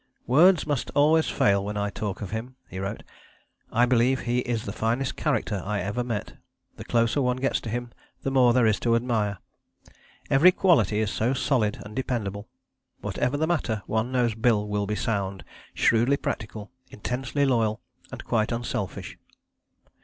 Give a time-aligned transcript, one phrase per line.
[0.25, 3.03] 'Words must always fail when I talk of him,' he wrote;
[3.71, 6.37] 'I believe he is the finest character I ever met
[6.77, 7.91] the closer one gets to him
[8.23, 9.37] the more there is to admire.
[10.27, 12.47] Every quality is so solid and dependable.
[13.01, 15.45] Whatever the matter, one knows Bill will be sound,
[15.75, 17.79] shrewdly practical, intensely loyal,
[18.11, 19.19] and quite unselfish.'